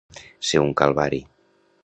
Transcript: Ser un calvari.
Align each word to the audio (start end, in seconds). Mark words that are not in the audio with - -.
Ser 0.51 0.61
un 0.63 0.73
calvari. 0.81 1.21